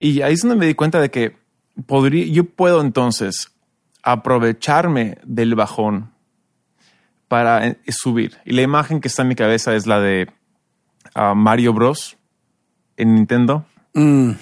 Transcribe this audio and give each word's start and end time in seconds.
Y 0.00 0.22
ahí 0.22 0.32
es 0.34 0.40
donde 0.40 0.56
me 0.56 0.66
di 0.66 0.74
cuenta 0.74 1.00
de 1.00 1.10
que 1.10 1.36
podría, 1.86 2.26
yo 2.26 2.44
puedo 2.44 2.80
entonces 2.80 3.52
aprovecharme 4.02 5.18
del 5.24 5.54
bajón 5.54 6.10
para 7.28 7.66
eh, 7.68 7.76
subir. 7.88 8.38
Y 8.44 8.54
la 8.54 8.62
imagen 8.62 9.00
que 9.00 9.08
está 9.08 9.22
en 9.22 9.28
mi 9.28 9.34
cabeza 9.36 9.74
es 9.76 9.86
la 9.86 10.00
de 10.00 10.28
ah, 11.14 11.34
Mario 11.34 11.74
Bros. 11.74 12.16
en 12.96 13.14
Nintendo. 13.14 13.66
Mm, 13.94 14.32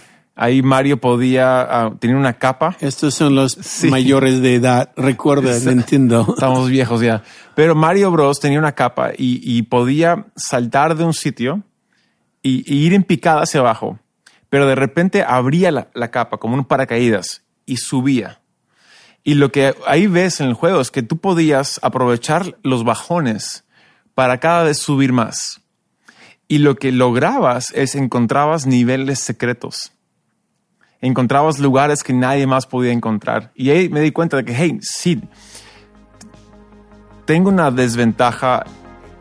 Ahí 0.40 0.62
Mario 0.62 1.00
podía 1.00 1.62
ah, 1.62 1.96
tener 1.98 2.14
una 2.14 2.34
capa. 2.34 2.76
estos 2.78 3.12
son 3.12 3.34
los 3.34 3.58
mayores 3.90 4.40
de 4.40 4.54
edad. 4.54 4.92
Recuerda, 4.96 5.58
Nintendo. 5.58 6.24
Estamos 6.36 6.70
viejos 6.70 7.00
ya. 7.00 7.24
Pero 7.56 7.74
Mario 7.74 8.12
Bros. 8.12 8.38
tenía 8.38 8.60
una 8.60 8.70
capa 8.70 9.10
y, 9.18 9.40
y 9.42 9.62
podía 9.62 10.26
saltar 10.36 10.94
de 10.94 11.02
un 11.02 11.12
sitio 11.12 11.64
y, 12.40 12.62
y 12.72 12.86
ir 12.86 12.94
en 12.94 13.02
picada 13.02 13.42
hacia 13.42 13.58
abajo. 13.58 13.98
Pero 14.48 14.66
de 14.66 14.74
repente 14.74 15.22
abría 15.22 15.70
la, 15.70 16.10
capa 16.10 16.38
como 16.38 16.54
un 16.54 16.64
paracaídas 16.64 17.42
y 17.66 17.76
subía. 17.78 18.40
Y 19.24 19.34
lo 19.34 19.52
que 19.52 19.74
ahí 19.86 20.06
ves 20.06 20.40
en 20.40 20.48
el 20.48 20.54
juego 20.54 20.80
es 20.80 20.90
que 20.90 21.02
tú 21.02 21.18
podías 21.18 21.80
aprovechar 21.82 22.56
los 22.62 22.84
bajones 22.84 23.64
para 24.14 24.40
cada 24.40 24.64
vez 24.64 24.78
subir 24.78 25.12
más. 25.12 25.60
Y 26.46 26.58
lo 26.58 26.76
que 26.76 26.92
lograbas 26.92 27.72
es 27.74 27.94
encontrabas 27.94 28.66
niveles 28.66 29.20
secretos. 29.20 29.92
Encontrabas 31.00 31.58
lugares 31.58 32.02
que 32.02 32.14
nadie 32.14 32.46
más 32.46 32.66
podía 32.66 32.92
encontrar. 32.92 33.52
Y 33.54 33.70
ahí 33.70 33.88
me 33.90 34.00
di 34.00 34.12
cuenta 34.12 34.38
de 34.38 34.44
que, 34.44 34.54
hey, 34.54 34.78
sí, 34.80 35.20
tengo 37.26 37.50
una 37.50 37.70
desventaja 37.70 38.64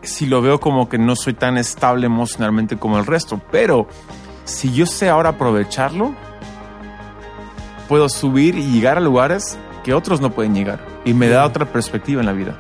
si 0.02 0.26
lo 0.26 0.42
veo 0.42 0.60
como 0.60 0.88
que 0.88 0.98
no 0.98 1.16
soy 1.16 1.34
tan 1.34 1.58
estable 1.58 2.06
emocionalmente 2.06 2.78
como 2.78 2.98
el 2.98 3.06
resto. 3.06 3.42
Pero 3.52 3.88
si 4.48 4.74
yo 4.74 4.86
sé 4.86 5.10
ahora 5.10 5.30
aprovecharlo, 5.30 6.16
puedo 7.88 8.08
subir 8.10 8.56
y 8.58 8.64
llegar 8.64 8.98
a 8.98 9.02
lugares 9.02 9.58
que 9.84 9.94
otros 9.94 10.22
no 10.22 10.32
pueden 10.32 10.56
llegar. 10.56 10.80
Y 11.06 11.14
me 11.14 11.28
da 11.28 11.46
otra 11.46 11.66
perspectiva 11.66 12.22
en 12.22 12.26
la 12.26 12.34
vida. 12.34 12.56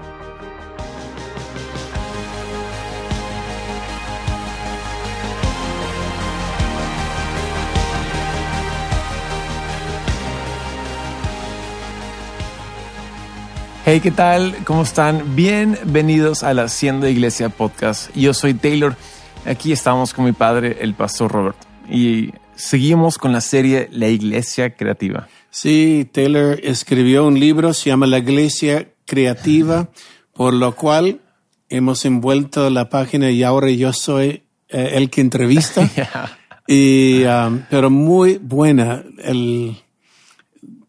Hey, 13.85 14.01
¿qué 14.01 14.11
tal? 14.11 14.53
¿Cómo 14.65 14.81
están? 14.81 15.37
Bienvenidos 15.37 16.43
a 16.43 16.53
la 16.53 16.63
Hacienda 16.63 17.09
Iglesia 17.09 17.47
Podcast. 17.47 18.13
Yo 18.13 18.33
soy 18.33 18.53
Taylor. 18.53 18.97
Aquí 19.45 19.71
estamos 19.71 20.13
con 20.13 20.25
mi 20.25 20.33
padre, 20.33 20.79
el 20.81 20.93
pastor 20.93 21.31
Robert. 21.31 21.66
Y 21.89 22.33
seguimos 22.55 23.17
con 23.17 23.31
la 23.31 23.41
serie 23.41 23.89
La 23.91 24.07
Iglesia 24.07 24.75
Creativa. 24.75 25.27
Sí, 25.49 26.09
Taylor 26.11 26.59
escribió 26.63 27.25
un 27.25 27.39
libro, 27.39 27.73
se 27.73 27.89
llama 27.89 28.07
La 28.07 28.19
Iglesia 28.19 28.89
Creativa, 29.05 29.89
por 30.33 30.53
lo 30.53 30.75
cual 30.75 31.21
hemos 31.69 32.05
envuelto 32.05 32.69
la 32.69 32.89
página 32.89 33.31
y 33.31 33.43
ahora 33.43 33.69
yo 33.71 33.93
soy 33.93 34.43
eh, 34.69 34.91
el 34.93 35.09
que 35.09 35.21
entrevista. 35.21 35.89
y, 36.67 37.23
um, 37.23 37.63
pero 37.69 37.89
muy 37.89 38.37
buena 38.37 39.03
el 39.19 39.77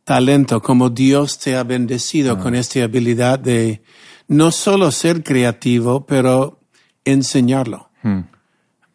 talento, 0.05 0.61
como 0.63 0.91
Dios 0.91 1.39
te 1.39 1.57
ha 1.57 1.65
bendecido 1.65 2.39
con 2.39 2.55
esta 2.55 2.83
habilidad 2.83 3.39
de 3.39 3.83
no 4.27 4.51
solo 4.51 4.91
ser 4.91 5.23
creativo, 5.23 6.07
pero 6.07 6.61
enseñarlo. 7.05 7.91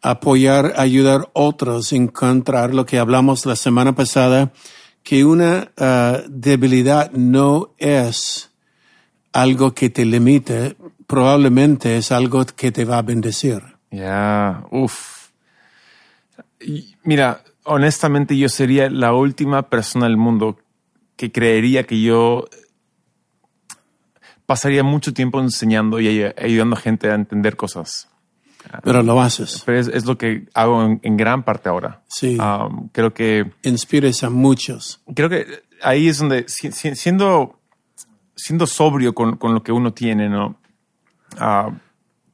Apoyar, 0.06 0.74
ayudar 0.76 1.30
otros 1.32 1.90
a 1.92 1.96
encontrar 1.96 2.74
lo 2.74 2.84
que 2.84 2.98
hablamos 2.98 3.46
la 3.46 3.56
semana 3.56 3.94
pasada, 3.94 4.52
que 5.02 5.24
una 5.24 5.72
ah, 5.78 6.20
debilidad 6.28 7.10
no 7.12 7.70
es 7.78 8.50
algo 9.32 9.72
que 9.74 9.88
te 9.88 10.04
limite, 10.04 10.76
probablemente 11.06 11.96
es 11.96 12.12
algo 12.12 12.44
que 12.44 12.70
te 12.70 12.84
va 12.84 12.98
a 12.98 13.02
bendecir. 13.02 13.62
Ya, 13.90 14.64
uff. 14.70 15.28
Y 16.60 16.94
Mira, 17.02 17.42
honestamente 17.64 18.36
yo 18.36 18.48
sería 18.50 18.90
la 18.90 19.14
última 19.14 19.70
persona 19.70 20.04
del 20.06 20.18
mundo 20.18 20.58
que 21.16 21.32
creería 21.32 21.84
que 21.84 22.00
yo 22.02 22.46
pasaría 24.46 24.82
mucho 24.82 25.14
tiempo 25.14 25.40
enseñando 25.40 25.98
y 25.98 26.08
ay- 26.08 26.32
ayudando 26.36 26.76
a 26.76 26.80
gente 26.80 27.10
a 27.10 27.14
entender 27.14 27.56
cosas. 27.56 28.08
Pero 28.82 29.02
lo 29.02 29.20
haces. 29.20 29.62
Pero 29.66 29.78
es, 29.78 29.88
es 29.88 30.06
lo 30.06 30.16
que 30.18 30.48
hago 30.54 30.82
en, 30.84 31.00
en 31.02 31.16
gran 31.16 31.42
parte 31.44 31.68
ahora. 31.68 32.02
Sí. 32.08 32.38
Um, 32.38 32.88
creo 32.88 33.12
que 33.14 33.50
Inspires 33.62 34.24
a 34.24 34.30
muchos. 34.30 35.00
creo 35.14 35.28
que 35.28 35.46
ahí 35.82 36.08
es 36.08 36.18
donde 36.18 36.44
si- 36.48 36.72
si- 36.72 36.94
siendo 36.96 37.60
siendo 38.36 38.66
sobrio 38.66 39.14
con, 39.14 39.36
con 39.36 39.54
lo 39.54 39.62
que 39.62 39.70
uno 39.72 39.92
tiene, 39.92 40.28
¿no? 40.28 40.56
Ah, 41.38 41.70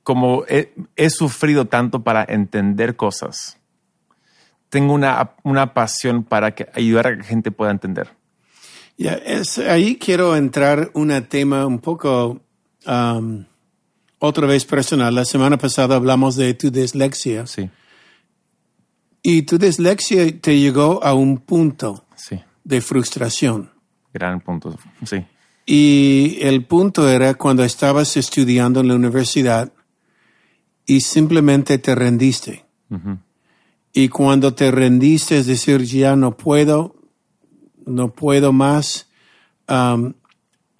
como 0.02 0.44
he, 0.48 0.74
he 0.96 1.10
sufrido 1.10 1.66
tanto 1.66 2.02
para 2.02 2.24
entender 2.26 2.96
cosas, 2.96 3.58
tengo 4.70 4.94
una, 4.94 5.32
una 5.42 5.74
pasión 5.74 6.24
para 6.24 6.54
que 6.54 6.68
ayudar 6.74 7.06
a 7.06 7.16
que 7.16 7.22
gente 7.22 7.50
pueda 7.50 7.70
entender. 7.70 8.08
Es, 8.96 9.58
ahí 9.58 9.96
quiero 9.96 10.36
entrar 10.36 10.90
un 10.94 11.10
tema 11.28 11.66
un 11.66 11.78
poco 11.78 12.40
um, 12.86 13.44
otra 14.20 14.46
vez 14.46 14.64
personal. 14.64 15.12
La 15.14 15.24
semana 15.24 15.58
pasada 15.58 15.96
hablamos 15.96 16.36
de 16.36 16.54
tu 16.54 16.70
dislexia 16.70 17.46
Sí, 17.46 17.68
y 19.22 19.42
tu 19.42 19.58
dislexia 19.58 20.40
te 20.40 20.58
llegó 20.58 21.02
a 21.04 21.14
un 21.14 21.38
punto 21.38 22.06
sí, 22.16 22.40
de 22.64 22.80
frustración. 22.80 23.70
gran 24.14 24.40
punto. 24.40 24.78
Sí, 25.04 25.24
Y 25.66 26.38
el 26.40 26.64
punto 26.64 27.08
era 27.08 27.34
cuando 27.34 27.64
estabas 27.64 28.16
estudiando 28.16 28.80
en 28.80 28.88
la 28.88 28.94
universidad 28.94 29.72
y 30.86 31.00
simplemente 31.00 31.78
te 31.78 31.94
rendiste. 31.94 32.64
Y 33.92 34.08
cuando 34.08 34.54
te 34.54 34.70
rendiste, 34.70 35.38
es 35.38 35.46
decir, 35.46 35.82
ya 35.82 36.16
no 36.16 36.36
puedo, 36.36 36.96
no 37.86 38.12
puedo 38.12 38.52
más, 38.52 39.08
um, 39.68 40.14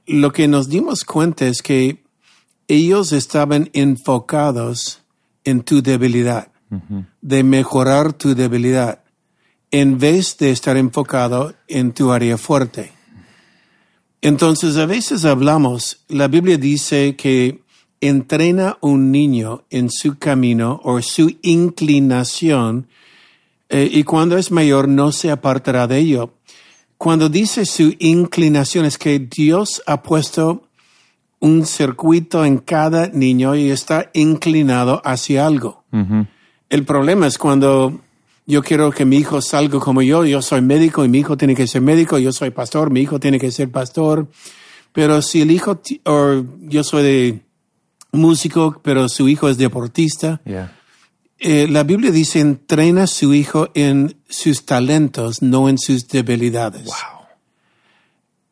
lo 0.07 0.33
que 0.33 0.49
nos 0.49 0.69
dimos 0.69 1.05
cuenta 1.05 1.47
es 1.47 1.63
que 1.63 2.00
ellos 2.71 3.13
estaban 3.13 3.69
enfocados 3.73 5.03
en 5.45 5.63
tu 5.63 5.83
debilidad, 5.83 6.53
de 7.21 7.43
mejorar 7.43 8.13
tu 8.13 8.37
debilidad, 8.37 9.03
en 9.73 9.99
vez 9.99 10.39
de 10.39 10.53
estar 10.53 10.77
enfocado 10.77 11.53
en 11.67 11.93
tu 11.93 12.13
área 12.13 12.39
fuerte. 12.39 12.93
Entonces, 14.23 14.77
a 14.77 14.87
veces 14.87 15.25
hablamos, 15.25 16.05
la 16.09 16.29
Biblia 16.29 16.59
dice 16.59 17.17
que 17.17 17.65
entrena 18.01 18.79
un 18.81 19.11
niño 19.11 19.65
en 19.71 19.91
su 19.91 20.17
camino 20.17 20.81
o 20.85 21.03
su 21.03 21.39
inclinación 21.43 22.87
eh, 23.69 23.89
y 23.93 24.05
cuando 24.05 24.39
es 24.39 24.53
mayor 24.53 24.89
no 24.89 25.11
se 25.11 25.33
apartará 25.33 25.89
de 25.89 25.99
ello. 25.99 26.35
Cuando 26.97 27.29
dice 27.29 27.67
su 27.67 27.95
inclinación 27.99 28.85
es 28.85 28.97
que 28.97 29.19
Dios 29.19 29.83
ha 29.87 30.03
puesto 30.03 30.70
un 31.41 31.67
circuito 31.67 32.45
en 32.45 32.59
cada 32.59 33.09
niño 33.09 33.57
y 33.57 33.71
está 33.71 34.11
inclinado 34.13 35.01
hacia 35.05 35.47
algo. 35.47 35.85
El 36.69 36.85
problema 36.85 37.27
es 37.27 37.39
cuando 37.39 38.01
yo 38.47 38.63
quiero 38.63 38.91
que 38.91 39.05
mi 39.05 39.17
hijo 39.17 39.41
salga 39.41 39.81
como 39.81 40.03
yo, 40.03 40.25
yo 40.25 40.43
soy 40.43 40.61
médico 40.61 41.05
y 41.05 41.09
mi 41.09 41.19
hijo 41.19 41.37
tiene 41.37 41.55
que 41.55 41.67
ser 41.67 41.83
médico, 41.83 42.19
yo 42.19 42.33
soy 42.33 42.51
pastor, 42.51 42.91
mi 42.91 43.01
hijo 43.01 43.19
tiene 43.19 43.39
que 43.39 43.51
ser 43.51 43.71
pastor, 43.71 44.29
pero 44.93 45.23
si 45.23 45.41
el 45.41 45.51
hijo, 45.51 45.81
o 46.05 46.45
yo 46.61 46.85
soy 46.85 47.03
de 47.03 47.41
músico, 48.13 48.81
pero 48.83 49.09
su 49.09 49.29
hijo 49.29 49.49
es 49.49 49.57
deportista, 49.57 50.41
yeah. 50.45 50.77
eh, 51.39 51.69
la 51.69 51.85
Biblia 51.85 52.11
dice 52.11 52.41
entrena 52.41 53.05
a 53.05 53.07
su 53.07 53.33
hijo 53.35 53.69
en 53.75 54.17
sus 54.29 54.67
talentos, 54.67 55.43
no 55.43 55.69
en 55.69 55.79
sus 55.79 56.09
debilidades. 56.09 56.85
Wow. 56.85 57.27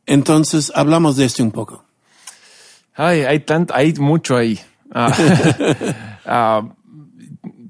Entonces 0.07 0.73
hablamos 0.75 1.17
de 1.17 1.27
esto 1.27 1.43
un 1.43 1.51
poco. 1.51 1.88
Ay, 2.99 3.21
hay 3.21 3.41
tanto, 3.41 3.75
hay 3.75 3.93
mucho 3.95 4.37
ahí. 4.37 4.59
Ah, 4.93 5.13
ah, 6.27 6.63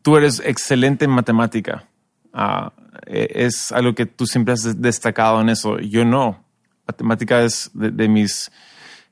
tú 0.03 0.17
eres 0.17 0.41
excelente 0.45 1.05
en 1.05 1.11
matemática. 1.11 1.85
Ah, 2.33 2.73
eh, 3.07 3.29
es 3.35 3.71
algo 3.73 3.95
que 3.95 4.07
tú 4.07 4.27
siempre 4.27 4.55
has 4.55 4.81
destacado 4.81 5.41
en 5.41 5.51
eso. 5.51 5.79
Yo 5.81 6.05
no. 6.05 6.43
Matemática 6.87 7.43
es 7.43 7.71
de, 7.75 8.09
mis 8.09 8.51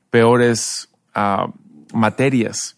peores 0.09 0.89
materias. 1.93 2.75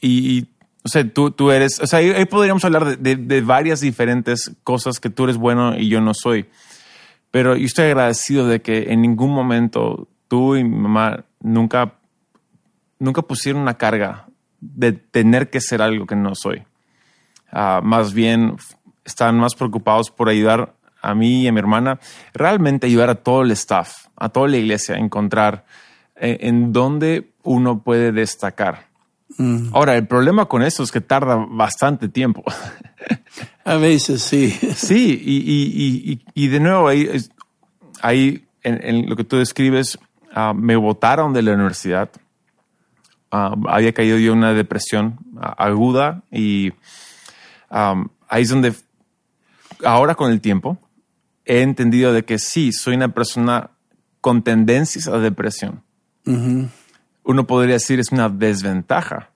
Y, 0.00 0.46
o 0.84 0.88
sea, 0.88 1.08
tú, 1.12 1.32
tú 1.32 1.50
eres, 1.50 1.80
o 1.80 1.86
sea, 1.86 1.98
ahí, 1.98 2.10
ahí 2.10 2.24
podríamos 2.26 2.64
hablar 2.64 2.84
de, 2.84 2.96
de- 2.96 3.16
de 3.16 3.40
varias 3.40 3.80
diferentes 3.80 4.52
cosas 4.62 5.00
que 5.00 5.10
tú 5.10 5.24
eres 5.24 5.36
bueno 5.36 5.76
y 5.76 5.88
yo 5.88 6.00
no 6.00 6.12
soy. 6.14 6.46
Pero 7.32 7.56
yo 7.56 7.66
estoy 7.66 7.86
agradecido 7.86 8.46
de 8.46 8.62
que 8.62 8.92
en 8.92 9.02
ningún 9.02 9.30
momento 9.32 10.06
tú 10.28 10.54
y 10.54 10.62
mi 10.62 10.78
mamá 10.78 11.24
nunca, 11.40 11.94
nunca 13.04 13.22
pusieron 13.22 13.62
una 13.62 13.74
carga 13.74 14.26
de 14.60 14.92
tener 14.92 15.50
que 15.50 15.60
ser 15.60 15.82
algo 15.82 16.06
que 16.06 16.16
no 16.16 16.34
soy. 16.34 16.62
Ah, 17.52 17.80
más 17.82 18.12
bien 18.14 18.56
están 19.04 19.38
más 19.38 19.54
preocupados 19.54 20.10
por 20.10 20.28
ayudar 20.28 20.74
a 21.02 21.14
mí 21.14 21.42
y 21.42 21.48
a 21.48 21.52
mi 21.52 21.58
hermana, 21.58 22.00
realmente 22.32 22.86
ayudar 22.86 23.10
a 23.10 23.14
todo 23.16 23.42
el 23.42 23.50
staff, 23.50 24.06
a 24.16 24.30
toda 24.30 24.48
la 24.48 24.56
iglesia 24.56 24.94
a 24.94 24.98
encontrar 24.98 25.66
eh, 26.16 26.38
en 26.40 26.72
dónde 26.72 27.30
uno 27.42 27.80
puede 27.82 28.10
destacar. 28.10 28.86
Mm. 29.36 29.68
Ahora, 29.74 29.96
el 29.96 30.06
problema 30.06 30.46
con 30.46 30.62
eso 30.62 30.82
es 30.82 30.90
que 30.90 31.00
tarda 31.02 31.36
bastante 31.48 32.08
tiempo. 32.08 32.42
A 33.64 33.76
veces 33.76 34.22
sí. 34.22 34.50
Sí, 34.50 35.20
y, 35.22 35.36
y- 35.38 36.12
y- 36.12 36.24
y 36.44 36.48
de 36.48 36.60
nuevo, 36.60 36.88
ahí, 36.88 37.10
ahí 38.00 38.44
en, 38.62 38.80
en 38.82 39.08
lo 39.08 39.16
que 39.16 39.24
tú 39.24 39.36
describes, 39.36 39.98
ah, 40.34 40.52
me 40.54 40.76
votaron 40.76 41.32
de 41.32 41.42
la 41.42 41.52
universidad. 41.52 42.10
Ah, 43.36 43.52
había 43.66 43.92
caído 43.92 44.16
yo 44.16 44.30
en 44.30 44.38
una 44.38 44.54
depresión 44.54 45.18
aguda 45.40 46.22
y 46.30 46.72
am, 47.68 48.10
ahí 48.28 48.44
es 48.44 48.48
donde 48.48 48.72
ahora 49.84 50.14
con 50.14 50.30
el 50.30 50.40
tiempo 50.40 50.78
he 51.44 51.62
entendido 51.62 52.12
de 52.12 52.24
que 52.24 52.38
sí, 52.38 52.70
soy 52.70 52.94
una 52.94 53.08
persona 53.08 53.70
con 54.20 54.44
tendencias 54.44 55.08
a 55.08 55.18
depresión. 55.18 55.82
Ujú. 56.24 56.68
Uno 57.24 57.44
podría 57.48 57.72
decir 57.72 57.98
es 57.98 58.12
una 58.12 58.28
desventaja, 58.28 59.32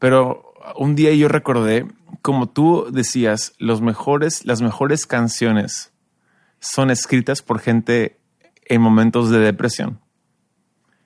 pero 0.00 0.52
un 0.74 0.96
día 0.96 1.14
yo 1.14 1.28
recordé, 1.28 1.86
como 2.22 2.48
tú 2.48 2.88
decías, 2.90 3.52
los 3.58 3.80
mejores, 3.80 4.46
las 4.46 4.62
mejores 4.62 5.06
canciones 5.06 5.92
son 6.58 6.90
escritas 6.90 7.42
por 7.42 7.60
gente 7.60 8.18
en 8.64 8.80
momentos 8.80 9.30
de 9.30 9.38
depresión, 9.38 10.00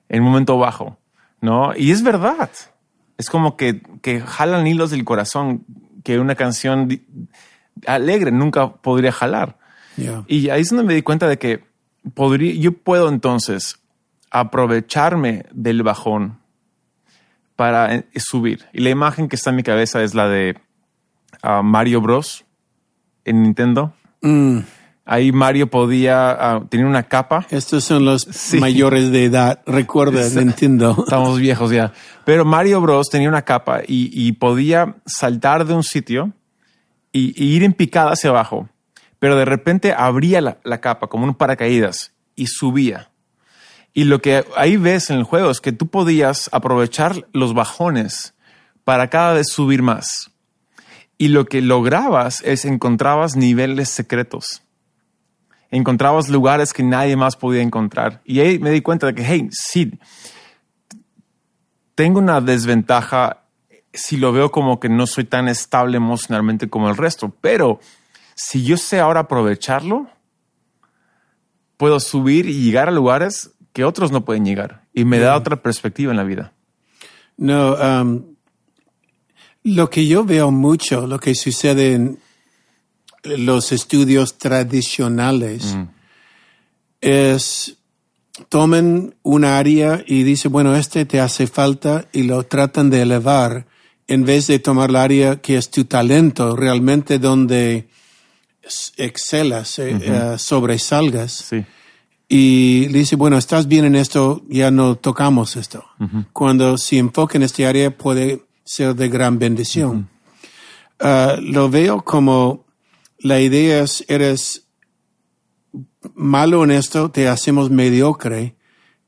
en 0.09 0.23
un 0.23 0.29
momento 0.29 0.57
bajo, 0.57 0.97
¿no? 1.43 1.75
Y 1.75 1.91
es 1.91 2.01
verdad. 2.03 2.49
Es 3.17 3.29
como 3.29 3.57
que, 3.57 3.81
que 4.01 4.21
jalan 4.21 4.65
hilos 4.65 4.91
del 4.91 5.03
corazón 5.03 5.65
que 6.03 6.17
una 6.17 6.35
canción 6.35 7.01
alegre 7.85 8.31
nunca 8.31 8.71
podría 8.75 9.11
jalar. 9.11 9.57
Yeah. 9.97 10.23
Y 10.27 10.49
ahí 10.49 10.61
es 10.61 10.69
donde 10.69 10.85
me 10.85 10.95
di 10.95 11.01
cuenta 11.01 11.27
de 11.27 11.37
que 11.37 11.65
podría, 12.13 12.53
yo 12.53 12.71
puedo 12.71 13.09
entonces 13.09 13.77
aprovecharme 14.31 15.45
del 15.51 15.83
bajón 15.83 16.39
para 17.57 17.93
eh, 17.93 18.05
subir. 18.15 18.65
Y 18.71 18.79
la 18.79 18.89
imagen 18.89 19.27
que 19.27 19.35
está 19.35 19.49
en 19.49 19.57
mi 19.57 19.63
cabeza 19.63 20.01
es 20.01 20.15
la 20.15 20.29
de 20.29 20.57
ah, 21.41 21.61
Mario 21.61 21.99
Bros. 21.99 22.45
en 23.25 23.43
Nintendo. 23.43 23.93
Mm. 24.21 24.59
Ahí 25.05 25.31
Mario 25.33 25.69
podía 25.69 26.31
ah, 26.31 26.63
tener 26.69 26.85
una 26.85 27.03
capa. 27.03 27.45
Estos 27.49 27.83
son 27.83 28.05
los 28.05 28.21
Sí. 28.21 28.57
mayores 28.59 29.11
de 29.11 29.25
edad. 29.25 29.61
Recuerda, 29.65 30.23
Sí. 30.29 30.37
Nintendo. 30.39 30.95
Estamos 31.05 31.39
viejos 31.39 31.71
ya. 31.71 31.91
Pero 32.25 32.45
Mario 32.45 32.79
Bros. 32.79 33.09
tenía 33.09 33.27
una 33.27 33.41
capa 33.41 33.81
y, 33.85 34.09
y 34.13 34.31
podía 34.33 34.95
saltar 35.05 35.65
de 35.65 35.73
un 35.73 35.83
sitio 35.83 36.31
y, 37.11 37.33
y 37.41 37.55
ir 37.55 37.63
en 37.63 37.73
picada 37.73 38.11
hacia 38.11 38.29
abajo. 38.29 38.69
Pero 39.19 39.35
de 39.35 39.45
repente 39.45 39.93
abría 39.93 40.39
la, 40.41 40.57
la 40.63 40.79
capa 40.79 41.07
como 41.07 41.25
un 41.25 41.35
paracaídas 41.35 42.13
y 42.35 42.47
subía. 42.47 43.09
Y 43.93 44.05
lo 44.05 44.21
que 44.21 44.45
ahí 44.55 44.77
ves 44.77 45.09
en 45.09 45.17
el 45.17 45.23
juego 45.23 45.51
es 45.51 45.59
que 45.61 45.71
tú 45.73 45.87
podías 45.87 46.49
aprovechar 46.53 47.27
los 47.33 47.53
bajones 47.53 48.33
para 48.85 49.09
cada 49.09 49.33
vez 49.33 49.47
subir 49.49 49.81
más. 49.81 50.31
Y 51.17 51.27
lo 51.27 51.45
que 51.45 51.61
lograbas 51.61 52.41
es 52.41 52.65
encontrabas 52.65 53.35
niveles 53.35 53.89
secretos. 53.89 54.61
Encontrabas 55.73 56.29
lugares 56.29 56.71
que 56.71 56.83
nadie 56.83 57.15
más 57.15 57.35
podía 57.35 57.63
encontrar. 57.63 58.21
Y 58.25 58.39
ahí 58.41 58.59
me 58.59 58.69
di 58.69 58.81
cuenta 58.81 59.07
de 59.07 59.15
que, 59.15 59.25
hey, 59.25 59.49
sí, 59.49 59.91
tengo 61.95 62.19
una 62.19 62.41
desventaja 62.41 63.45
si 63.91 64.17
lo 64.17 64.31
veo 64.31 64.51
como 64.51 64.79
que 64.79 64.87
no 64.87 65.07
soy 65.07 65.23
tan 65.23 65.47
estable 65.47 65.97
emocionalmente 65.97 66.69
como 66.69 66.89
el 66.89 66.95
resto, 66.95 67.35
pero 67.41 67.79
si 68.35 68.63
yo 68.63 68.77
sé 68.77 68.99
ahora 68.99 69.21
aprovecharlo, 69.21 70.07
puedo 71.77 71.99
subir 71.99 72.47
y 72.47 72.61
llegar 72.61 72.87
a 72.87 72.91
lugares 72.91 73.55
que 73.71 73.83
otros 73.83 74.11
no 74.11 74.25
pueden 74.25 74.45
llegar 74.45 74.83
y 74.93 75.05
me 75.05 75.17
da 75.17 75.35
otra 75.35 75.63
perspectiva 75.63 76.11
en 76.11 76.17
la 76.17 76.23
vida. 76.23 76.53
No, 77.35 77.73
um, 77.73 78.35
lo 79.63 79.89
que 79.89 80.05
yo 80.05 80.23
veo 80.23 80.51
mucho, 80.51 81.07
lo 81.07 81.19
que 81.19 81.33
sucede 81.33 81.93
en 81.93 82.19
los 83.23 83.71
estudios 83.71 84.37
tradicionales, 84.37 85.77
es 87.01 87.77
tomen 88.49 89.15
un 89.21 89.45
área 89.45 90.03
y 90.05 90.23
dicen, 90.23 90.51
bueno, 90.51 90.75
este 90.75 91.05
te 91.05 91.19
hace 91.19 91.47
falta 91.47 92.07
y 92.11 92.23
lo 92.23 92.43
tratan 92.43 92.89
de 92.89 93.01
elevar 93.01 93.67
en 94.07 94.25
vez 94.25 94.47
de 94.47 94.59
tomar 94.59 94.89
el 94.89 94.95
área 94.95 95.41
que 95.41 95.57
es 95.57 95.69
tu 95.69 95.85
talento, 95.85 96.55
realmente 96.55 97.19
donde 97.19 97.87
excelas, 98.97 99.79
eh, 99.79 99.97
eh, 100.01 100.35
sobresalgas. 100.37 101.31
Sí, 101.49 101.63
y 102.35 102.87
le 102.89 102.97
dice, 102.99 103.15
bueno, 103.15 103.37
estás 103.37 103.67
bien 103.67 103.85
en 103.85 103.95
esto, 103.95 104.41
ya 104.49 104.71
no 104.71 104.95
tocamos 104.95 105.55
esto. 105.55 105.85
Cuando 106.31 106.79
se 106.79 106.97
enfoca 106.97 107.37
en 107.37 107.43
este 107.43 107.67
área 107.67 107.95
puede 107.95 108.45
ser 108.63 108.95
de 108.95 109.07
gran 109.07 109.37
bendición. 109.37 110.09
Ah, 110.99 111.35
lo 111.39 111.69
veo 111.69 112.03
como 112.03 112.62
la 113.23 113.39
idea 113.39 113.81
es, 113.81 114.05
eres 114.07 114.67
malo 116.13 116.63
en 116.63 116.71
esto, 116.71 117.09
te 117.09 117.27
hacemos 117.27 117.71
mediocre, 117.71 118.55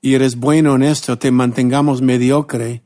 y 0.01 0.15
eres 0.15 0.37
bueno 0.37 0.75
en 0.75 0.83
esto, 0.83 1.17
te 1.17 1.31
mantengamos 1.31 2.01
mediocre, 2.01 2.83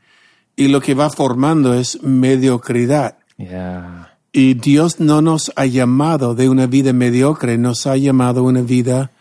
y 0.56 0.68
lo 0.68 0.82
que 0.82 0.96
va 0.96 1.10
formando 1.10 1.74
es 1.74 2.02
mediocridad. 2.04 3.20
yeah. 3.38 4.18
Y 4.32 4.56
Dios 4.56 5.00
no 5.00 5.22
nos 5.22 5.52
ha 5.56 5.66
llamado 5.66 6.36
de 6.36 6.50
una 6.50 6.68
vida 6.68 6.94
mediocre, 6.94 7.58
nos 7.58 7.88
ha 7.88 7.96
llamado 7.96 8.44
una 8.44 8.62
vida 8.62 9.12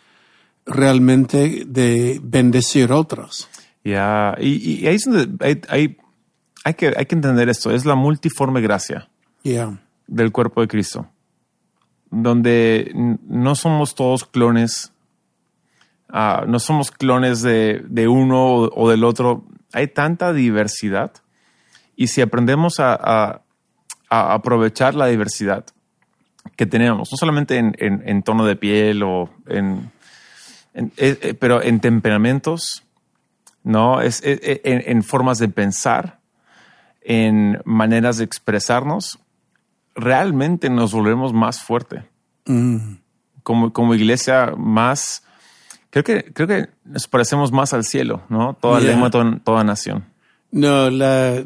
realmente 0.66 1.64
de 1.66 2.20
bendecir 2.22 2.92
otros. 2.92 3.48
Yeah. 3.84 4.36
Y, 4.40 4.82
y 4.82 4.86
ahí 4.86 4.96
es 4.96 5.04
donde 5.04 5.44
hay, 5.46 5.60
hay, 5.68 5.96
hay 6.64 6.74
que, 6.74 6.92
hay 6.96 7.06
que 7.06 7.14
entender 7.14 7.48
esto, 7.48 7.70
es 7.70 7.84
la 7.84 7.94
multiforme 7.94 8.60
gracia. 8.60 9.08
Yeah. 9.42 9.80
del 10.08 10.32
cuerpo 10.32 10.60
de 10.62 10.68
Cristo, 10.68 11.08
donde 12.10 12.92
no 12.94 13.54
somos 13.54 13.94
todos 13.94 14.24
clones, 14.24 14.92
ah, 16.08 16.44
no 16.46 16.58
somos 16.58 16.90
clones 16.90 17.42
de, 17.42 17.82
de 17.88 18.08
uno 18.08 18.54
o, 18.54 18.90
del 18.90 19.04
otro, 19.04 19.44
hay 19.72 19.88
tanta 19.88 20.32
diversidad 20.32 21.12
y 21.96 22.08
si 22.08 22.20
aprendemos 22.20 22.80
a, 22.80 23.42
aprovechar 24.10 24.94
la 24.94 25.06
diversidad 25.06 25.66
que 26.56 26.64
tenemos, 26.64 27.10
no 27.12 27.18
solamente 27.18 27.58
en, 27.58 27.74
en- 27.78 28.22
tono 28.22 28.46
de 28.46 28.56
piel 28.56 29.02
o 29.02 29.28
en, 29.46 29.90
eh, 30.72 30.90
eh, 30.96 31.34
pero 31.34 31.62
en 31.62 31.80
temperamentos, 31.80 32.84
no, 33.64 34.00
es, 34.00 34.22
eh, 34.24 34.62
en 34.64 35.02
formas 35.02 35.38
de 35.38 35.48
pensar, 35.48 36.20
en 37.02 37.60
maneras 37.64 38.16
de 38.16 38.24
expresarnos, 38.24 39.18
realmente 39.98 40.70
nos 40.70 40.92
volvemos 40.92 41.32
más 41.32 41.60
fuerte. 41.60 42.04
Mm. 42.46 42.94
Como, 43.42 43.72
como 43.72 43.94
iglesia, 43.94 44.54
más. 44.56 45.22
Creo 45.90 46.04
que, 46.04 46.32
creo 46.32 46.46
que 46.46 46.68
nos 46.84 47.08
parecemos 47.08 47.50
más 47.50 47.72
al 47.72 47.84
cielo, 47.84 48.22
¿no? 48.28 48.54
Toda 48.54 48.80
Yeah. 48.80 48.90
lengua, 48.92 49.10
toda, 49.10 49.38
toda 49.42 49.64
nación. 49.64 50.04
No, 50.50 50.90
la, 50.90 51.44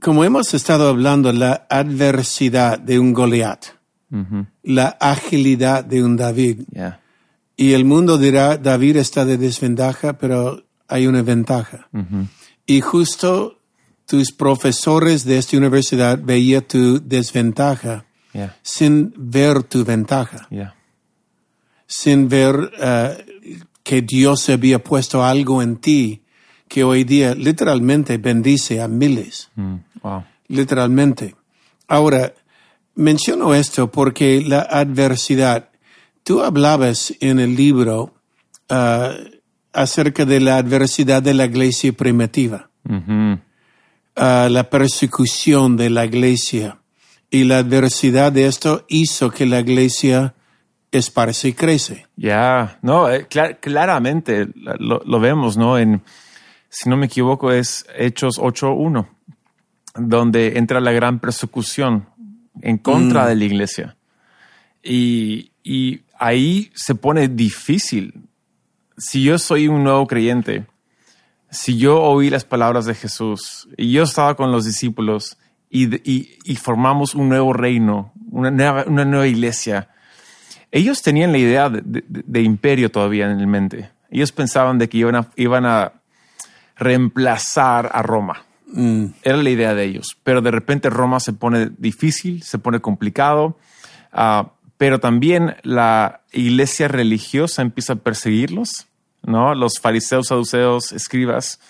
como 0.00 0.24
hemos 0.24 0.54
estado 0.54 0.88
hablando, 0.88 1.32
la 1.32 1.66
adversidad 1.68 2.78
de 2.78 2.98
un 2.98 3.12
Goliat, 3.12 3.64
la 4.62 4.88
agilidad 5.00 5.84
de 5.84 6.02
un 6.02 6.16
David. 6.16 6.62
Yeah. 6.72 7.00
Y 7.56 7.72
el 7.74 7.84
mundo 7.84 8.18
dirá, 8.18 8.56
David 8.56 8.96
está 8.96 9.24
de 9.24 9.36
desventaja, 9.38 10.14
pero 10.18 10.64
hay 10.88 11.06
una 11.06 11.22
ventaja. 11.22 11.88
Y 12.66 12.80
justo 12.80 13.58
tus 14.06 14.32
profesores 14.32 15.24
de 15.24 15.38
esta 15.38 15.56
universidad 15.56 16.18
veían 16.22 16.62
tu 16.62 17.00
desventaja 17.00 18.04
Yeah. 18.34 18.56
sin 18.62 19.12
ver 19.16 19.62
tu 19.62 19.84
ventaja, 19.84 20.46
Yeah. 20.50 20.74
sin 21.86 22.28
ver 22.30 22.72
eh, 22.80 23.58
que 23.82 24.00
Dios 24.00 24.48
había 24.48 24.82
puesto 24.82 25.22
algo 25.22 25.60
en 25.62 25.76
ti 25.76 26.22
que 26.68 26.82
hoy 26.82 27.04
día 27.04 27.34
literalmente 27.34 28.16
bendice 28.16 28.80
a 28.80 28.88
miles, 28.88 29.50
Mm. 29.56 29.74
Wow. 30.02 30.24
literalmente. 30.48 31.34
Ahora, 31.88 32.32
menciono 32.94 33.52
esto 33.54 33.90
porque 33.90 34.40
la 34.40 34.60
adversidad, 34.62 35.68
tú 36.22 36.40
hablabas 36.40 37.12
en 37.20 37.38
el 37.38 37.54
libro 37.54 38.14
ah, 38.70 39.12
acerca 39.74 40.24
de 40.24 40.40
la 40.40 40.56
adversidad 40.56 41.22
de 41.22 41.34
la 41.34 41.44
iglesia 41.44 41.92
primitiva. 41.92 42.70
Ujú. 42.88 43.38
A 44.16 44.48
la 44.50 44.68
persecución 44.70 45.76
de 45.76 45.90
la 45.90 46.04
iglesia 46.04 46.78
y 47.30 47.44
la 47.44 47.58
adversidad 47.58 48.32
de 48.32 48.46
esto 48.46 48.84
hizo 48.88 49.30
que 49.30 49.46
la 49.46 49.60
iglesia 49.60 50.34
esparce 50.90 51.48
y 51.48 51.52
crece. 51.54 52.06
Ya, 52.16 52.78
no, 52.82 53.08
eh, 53.10 53.26
cla- 53.28 53.58
claramente 53.58 54.48
la- 54.54 54.76
lo, 54.78 55.00
lo 55.06 55.20
vemos, 55.20 55.56
¿no? 55.56 55.78
En, 55.78 56.02
si 56.68 56.88
no 56.90 56.96
me 56.96 57.06
equivoco, 57.06 57.52
es 57.52 57.86
Hechos 57.96 58.38
8.1, 58.38 59.08
donde 59.94 60.58
entra 60.58 60.80
la 60.80 60.92
gran 60.92 61.18
persecución 61.18 62.08
en 62.60 62.76
contra 62.78 63.26
de 63.26 63.36
la 63.36 63.44
iglesia. 63.44 63.96
Y, 64.82 65.52
y 65.62 66.02
ahí 66.18 66.70
se 66.74 66.94
pone 66.94 67.28
difícil. 67.28 68.14
Si 68.98 69.22
yo 69.22 69.38
soy 69.38 69.68
un 69.68 69.82
nuevo 69.84 70.06
creyente, 70.06 70.66
si 71.52 71.76
yo 71.78 72.02
oí 72.02 72.28
las 72.30 72.44
palabras 72.44 72.84
de 72.86 72.94
Jesús 72.96 73.68
y 73.76 73.92
yo 73.92 74.02
estaba 74.02 74.34
con 74.34 74.50
los 74.50 74.64
discípulos 74.64 75.36
y, 75.70 75.94
y- 76.10 76.38
y 76.44 76.56
formamos 76.56 77.14
un 77.14 77.28
nuevo 77.28 77.52
reino, 77.52 78.12
una 78.30 78.50
nueva, 78.50 78.84
una 78.88 79.04
nueva 79.04 79.26
iglesia, 79.28 79.88
ellos 80.72 81.02
tenían 81.02 81.30
la 81.30 81.38
idea 81.38 81.68
de, 81.70 81.82
de- 81.84 82.04
de 82.08 82.42
imperio 82.42 82.90
todavía 82.90 83.30
en 83.30 83.38
el 83.38 83.46
mente. 83.46 83.90
Ellos 84.10 84.32
pensaban 84.32 84.78
de 84.78 84.88
que 84.88 84.98
iban 84.98 85.14
a, 85.14 85.28
iban 85.36 85.64
a 85.66 85.92
reemplazar 86.76 87.90
a 87.92 88.02
Roma. 88.02 88.44
Era 89.22 89.36
la 89.36 89.50
idea 89.50 89.74
de 89.74 89.84
ellos. 89.84 90.16
Pero 90.24 90.40
de 90.40 90.50
repente 90.50 90.88
Roma 90.90 91.20
se 91.20 91.32
pone 91.34 91.70
difícil, 91.78 92.42
se 92.42 92.58
pone 92.58 92.80
complicado. 92.80 93.58
ah, 94.12 94.52
pero 94.78 94.98
también 94.98 95.56
la 95.62 96.22
iglesia 96.32 96.88
religiosa 96.88 97.62
empieza 97.62 97.92
a 97.92 97.96
perseguirlos, 97.96 98.88
¿no? 99.22 99.54
Los 99.54 99.78
fariseos, 99.80 100.28
saduceos, 100.28 100.92
escribas. 100.92 101.60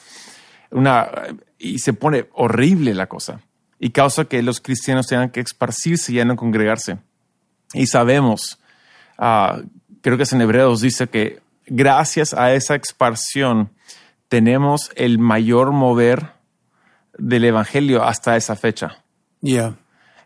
Una, 0.70 1.10
y 1.58 1.78
se 1.78 1.92
pone 1.92 2.28
horrible 2.32 2.94
la 2.94 3.06
cosa. 3.06 3.40
Y 3.78 3.90
causa 3.90 4.24
que 4.24 4.42
los 4.42 4.60
cristianos 4.60 5.06
tengan 5.06 5.30
que 5.30 5.40
esparcirse 5.40 6.12
y 6.12 6.16
ya 6.16 6.24
no 6.24 6.36
congregarse. 6.36 6.98
Y 7.74 7.86
sabemos, 7.86 8.58
ah, 9.18 9.60
creo 10.00 10.16
que 10.16 10.22
es 10.24 10.32
en 10.32 10.40
Hebreos, 10.40 10.80
dice 10.80 11.08
que 11.08 11.40
gracias 11.66 12.34
a 12.34 12.52
esa 12.52 12.74
expansión 12.74 13.70
tenemos 14.28 14.90
el 14.94 15.18
mayor 15.18 15.72
mover 15.72 16.32
del 17.18 17.44
Evangelio 17.44 18.02
hasta 18.02 18.36
esa 18.36 18.56
fecha. 18.56 19.04
Yeah. 19.40 19.76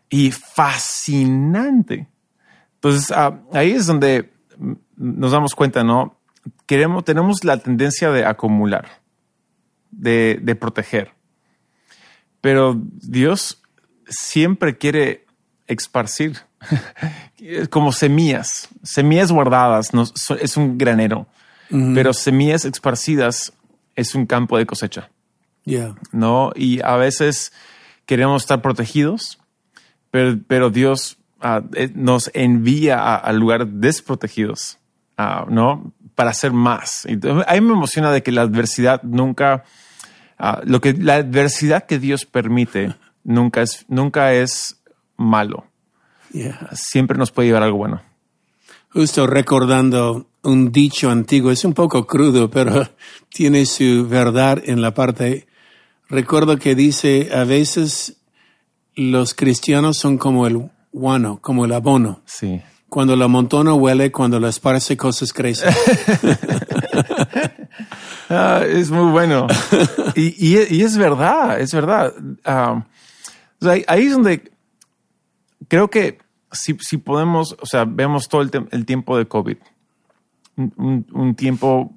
Y 0.09 0.31
fascinante. 0.31 2.07
Entonces, 2.75 3.11
ah, 3.11 3.39
ahí 3.51 3.71
es 3.71 3.87
donde 3.87 4.31
nos 4.95 5.31
damos 5.31 5.55
cuenta, 5.55 5.83
¿no? 5.83 6.16
Queremos, 6.67 7.03
tenemos 7.03 7.43
la 7.43 7.57
tendencia 7.57 8.11
de 8.11 8.25
acumular, 8.25 9.01
de, 9.89 10.39
de 10.41 10.55
proteger. 10.55 11.13
Pero 12.41 12.75
Dios 12.77 13.63
siempre 14.07 14.77
quiere 14.77 15.25
esparcir, 15.65 16.37
como 17.69 17.91
semillas, 17.91 18.69
semillas 18.83 19.31
guardadas, 19.31 19.93
no, 19.93 20.03
es 20.39 20.57
un 20.57 20.77
granero, 20.77 21.27
pero 21.69 22.13
semillas 22.13 22.63
esparcidas 22.63 23.53
es 23.95 24.15
un 24.15 24.25
campo 24.25 24.57
de 24.57 24.65
cosecha. 24.65 25.09
Yeah. 25.65 25.95
¿no? 26.13 26.53
Y 26.55 26.81
a 26.81 26.95
veces 26.95 27.51
queremos 28.05 28.43
estar 28.43 28.61
protegidos, 28.61 29.39
pero, 30.11 30.37
pero 30.47 30.69
Dios 30.69 31.17
ah, 31.41 31.61
eh, 31.73 31.91
nos 31.93 32.31
envía 32.33 32.99
a, 32.99 33.15
a 33.15 33.33
lugares 33.33 33.67
desprotegidos, 33.69 34.77
ah, 35.17 35.45
¿no? 35.49 35.91
Para 36.17 36.31
hacer 36.31 36.51
más. 36.51 37.05
A 37.05 37.53
mí 37.53 37.61
me 37.61 37.73
emociona 37.73 38.11
de 38.11 38.23
que 38.23 38.31
la 38.31 38.41
adversidad 38.41 39.03
nunca, 39.03 39.63
ah, 40.39 40.61
lo 40.65 40.81
que 40.81 40.93
la 40.93 41.17
adversidad 41.17 41.85
que 41.85 41.99
Dios 41.99 42.25
permite 42.25 42.95
nunca 43.23 43.61
es, 43.61 43.85
nunca 43.87 44.33
es 44.33 44.81
malo. 45.15 45.67
Yeah. 46.33 46.69
Siempre 46.73 47.19
nos 47.19 47.31
puede 47.31 47.49
llevar 47.49 47.61
a 47.61 47.65
algo 47.67 47.77
bueno. 47.77 48.01
Justo 48.89 49.27
recordando 49.27 50.27
un 50.41 50.71
dicho 50.71 51.11
antiguo, 51.11 51.51
es 51.51 51.63
un 51.65 51.73
poco 51.75 52.07
crudo, 52.07 52.49
pero 52.49 52.87
tiene 53.29 53.67
su 53.67 54.07
verdad 54.09 54.59
en 54.65 54.81
la 54.81 54.95
parte. 54.95 55.45
Recuerdo 56.09 56.57
que 56.57 56.73
dice, 56.73 57.29
a 57.31 57.43
veces 57.43 58.17
los 58.95 59.35
cristianos 59.35 59.97
son 59.97 60.17
como 60.17 60.47
el 60.47 60.71
guano, 60.91 61.39
como 61.41 61.65
el 61.65 61.73
abono. 61.73 62.21
Sí. 62.25 62.59
Cuando 62.89 63.15
la 63.15 63.27
montona 63.27 63.73
huele, 63.73 64.11
cuando 64.11 64.39
la 64.39 64.49
esparce, 64.49 64.95
cosas 64.97 65.33
crecen. 65.33 65.73
Ah, 68.29 68.63
es 68.67 68.91
muy 68.91 69.09
bueno. 69.11 69.47
y, 70.15 70.35
y- 70.53 70.81
es 70.83 70.97
verdad, 70.97 71.61
es 71.61 71.73
verdad. 71.73 72.13
Ah, 72.43 72.83
ahí- 73.61 73.85
es 73.87 74.11
donde 74.11 74.51
creo 75.69 75.89
que 75.89 76.17
si, 76.51 76.75
si 76.81 76.97
podemos, 76.97 77.55
o 77.61 77.65
sea, 77.65 77.85
vemos 77.85 78.27
todo 78.27 78.41
el, 78.41 78.51
el 78.71 78.85
tiempo 78.85 79.17
de 79.17 79.27
COVID, 79.27 79.55
un 80.57 81.35
tiempo 81.37 81.93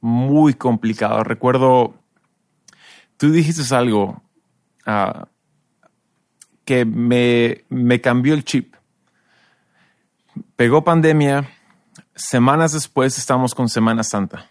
muy 0.00 0.54
complicado. 0.54 1.22
Recuerdo, 1.22 1.94
tú 3.16 3.30
dijiste 3.30 3.72
algo 3.74 4.22
ah, 4.86 5.28
que 6.64 6.84
me, 6.84 7.64
me 7.68 8.00
cambió 8.00 8.34
el 8.34 8.44
chip. 8.44 8.74
Pegó 10.60 10.84
pandemia, 10.84 11.48
semanas 12.14 12.72
después 12.72 13.16
estamos 13.16 13.54
con 13.54 13.70
Semana 13.70 14.02
Santa. 14.02 14.50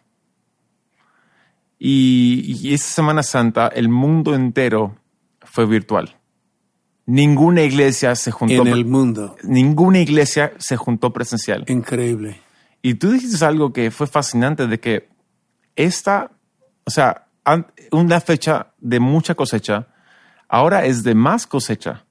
Y, 1.77 2.57
y 2.63 2.73
esa 2.73 2.95
Semana 2.95 3.21
Santa, 3.21 3.67
el 3.67 3.89
mundo 3.89 4.33
entero 4.33 4.97
fue 5.43 5.67
virtual. 5.67 6.17
Ninguna 7.05 7.61
iglesia 7.61 8.15
se 8.15 8.31
juntó. 8.31 8.63
en 8.63 8.69
el 8.69 8.85
mundo. 8.85 9.35
Ninguna 9.43 9.99
iglesia 9.99 10.53
se 10.57 10.77
juntó 10.77 11.13
presencial. 11.13 11.63
Increíble. 11.67 12.41
Y 12.81 12.95
tú 12.95 13.11
dijiste 13.11 13.45
algo 13.45 13.71
que 13.71 13.91
fue 13.91 14.07
fascinante 14.07 14.65
de 14.65 14.79
que 14.79 15.09
esta, 15.75 16.31
o 16.85 16.89
sea, 16.89 17.27
una 17.91 18.19
fecha 18.19 18.73
de 18.79 18.99
mucha 18.99 19.35
cosecha, 19.35 19.89
ahora 20.47 20.85
es 20.85 21.03
de 21.03 21.13
más 21.13 21.45
cosecha, 21.45 22.07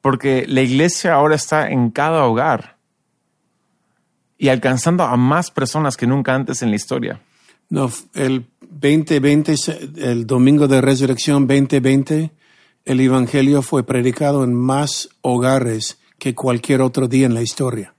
porque 0.00 0.46
la 0.48 0.62
iglesia 0.62 1.12
ahora 1.12 1.34
está 1.34 1.68
en 1.68 1.90
cada 1.90 2.24
hogar 2.24 2.75
y 4.38 4.48
alcanzando 4.48 5.04
a 5.04 5.16
más 5.16 5.50
personas 5.50 5.96
que 5.96 6.06
nunca 6.06 6.34
antes 6.34 6.62
en 6.62 6.70
la 6.70 6.76
historia. 6.76 7.20
No, 7.68 7.90
el 8.14 8.46
2020, 8.60 9.56
se- 9.56 9.90
el 9.96 10.26
domingo 10.26 10.68
de 10.68 10.80
resurrección 10.80 11.46
2020, 11.46 12.30
el 12.84 13.00
evangelio 13.00 13.62
fue 13.62 13.84
predicado 13.84 14.44
en 14.44 14.54
más 14.54 15.08
hogares 15.22 15.98
que 16.18 16.34
cualquier 16.34 16.80
otro 16.82 17.08
día 17.08 17.26
en 17.26 17.34
la 17.34 17.42
historia. 17.42 17.94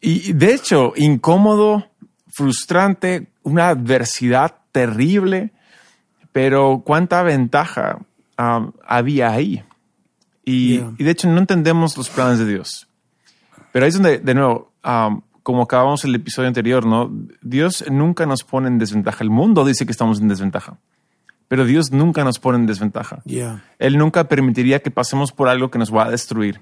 Y 0.00 0.32
de 0.32 0.54
hecho, 0.54 0.92
incómodo, 0.96 1.90
frustrante, 2.28 3.28
una 3.42 3.68
adversidad 3.68 4.56
terrible, 4.72 5.52
pero 6.32 6.82
cuánta 6.84 7.22
ventaja 7.22 7.98
um, 8.38 8.72
había 8.86 9.30
ahí. 9.32 9.62
Y, 10.44 10.76
Yeah. 10.78 10.92
y 10.98 11.04
de 11.04 11.10
hecho 11.10 11.28
no 11.28 11.38
entendemos 11.38 11.96
los 11.96 12.08
planes 12.08 12.38
de 12.38 12.46
Dios. 12.46 12.88
Pero 13.72 13.84
ahí 13.84 13.88
es 13.90 13.94
donde, 13.94 14.18
de 14.18 14.34
nuevo, 14.34 14.69
um, 14.84 15.22
como 15.42 15.62
acabamos 15.62 16.04
el 16.04 16.14
episodio 16.14 16.48
anterior, 16.48 16.86
¿no? 16.86 17.10
Dios 17.42 17.84
nunca 17.90 18.26
nos 18.26 18.44
pone 18.44 18.68
en 18.68 18.78
desventaja. 18.78 19.24
El 19.24 19.30
mundo 19.30 19.64
dice 19.64 19.86
que 19.86 19.92
estamos 19.92 20.20
en 20.20 20.28
desventaja, 20.28 20.78
pero 21.48 21.64
Dios 21.64 21.90
nunca 21.90 22.24
nos 22.24 22.38
pone 22.38 22.58
en 22.58 22.66
desventaja. 22.66 23.22
Yeah. 23.24 23.64
Él 23.78 23.98
nunca 23.98 24.24
permitiría 24.24 24.80
que 24.80 24.90
pasemos 24.90 25.32
por 25.32 25.48
algo 25.48 25.70
que 25.70 25.78
nos 25.78 25.94
va 25.94 26.04
a 26.04 26.10
destruir. 26.10 26.60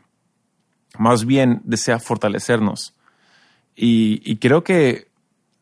Más 0.99 1.27
bien 1.27 1.61
desea 1.65 1.99
fortalecernos. 1.99 2.95
Y, 3.77 4.23
y 4.25 4.37
creo 4.37 4.65
que 4.65 5.09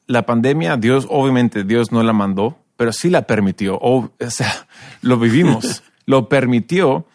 la 0.06 0.24
pandemia, 0.24 0.76
Dios, 0.76 1.06
obviamente, 1.10 1.64
Dios 1.64 1.92
no 1.92 2.02
la 2.02 2.12
mandó, 2.12 2.58
pero 2.76 2.92
sí 2.92 3.10
la 3.10 3.26
permitió. 3.26 3.78
O, 3.80 4.10
o 4.18 4.30
sea, 4.30 4.68
lo 5.02 5.18
vivimos, 5.18 5.82
lo 6.06 6.28
permitió. 6.28 7.06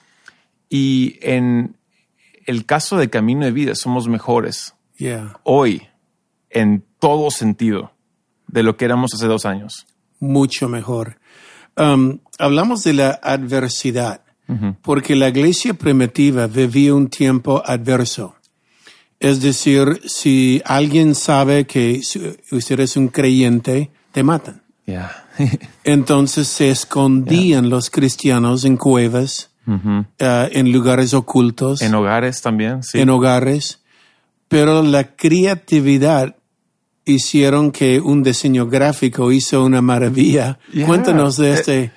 Y 0.69 1.17
en 1.21 1.75
el 2.45 2.65
caso 2.65 2.97
de 2.97 3.09
Camino 3.09 3.45
de 3.45 3.51
Vida, 3.51 3.75
somos 3.75 4.07
mejores 4.07 4.75
Yeah. 5.01 5.39
hoy 5.41 5.87
en 6.51 6.85
todo 6.99 7.31
sentido 7.31 7.91
de 8.45 8.61
lo 8.61 8.77
que 8.77 8.85
éramos 8.85 9.15
hace 9.15 9.25
dos 9.25 9.47
años. 9.47 9.87
mucho 10.19 10.69
mejor. 10.69 11.17
Um, 11.75 12.19
hablamos 12.37 12.83
de 12.83 12.93
la 12.93 13.19
adversidad, 13.23 14.21
porque 14.83 15.15
la 15.15 15.29
iglesia 15.29 15.73
primitiva 15.73 16.45
vivía 16.45 16.93
un 16.93 17.07
tiempo 17.07 17.63
adverso. 17.65 18.35
Es 19.19 19.41
decir, 19.41 20.01
si 20.05 20.61
alguien 20.65 21.15
sabe 21.15 21.65
que 21.65 22.01
usted 22.51 22.79
es 22.81 22.95
un 22.95 23.07
creyente, 23.07 23.89
te 24.11 24.21
matan. 24.21 24.61
Yeah. 24.85 25.25
Entonces 25.83 26.47
se 26.47 26.69
escondían 26.69 27.69
los 27.69 27.89
cristianos 27.89 28.65
en 28.65 28.77
cuevas, 28.77 29.49
eh, 30.19 30.49
en 30.51 30.71
lugares 30.71 31.15
ocultos, 31.15 31.81
en 31.81 31.95
hogares 31.95 32.41
también, 32.41 32.83
sí. 32.83 32.99
en 32.99 33.09
hogares, 33.09 33.80
pero 34.51 34.83
la 34.83 35.15
creatividad 35.15 36.35
hicieron 37.05 37.71
que 37.71 37.99
un 38.01 38.21
diseño 38.21 38.67
gráfico 38.67 39.31
hizo 39.31 39.63
una 39.63 39.81
maravilla. 39.81 40.59
Yeah. 40.73 40.85
Cuéntanos 40.85 41.37
de 41.37 41.49
Eh, 41.49 41.53
este. 41.53 41.91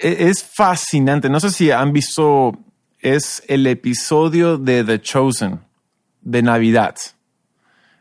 E- 0.00 0.28
Es 0.30 0.42
fascinante. 0.42 1.28
No 1.28 1.38
sé 1.40 1.50
si 1.50 1.70
han 1.70 1.92
visto, 1.92 2.52
es 3.00 3.42
el 3.48 3.66
episodio 3.66 4.56
de 4.56 4.82
The 4.82 5.00
Chosen 5.00 5.60
de 6.22 6.42
Navidad. 6.42 6.94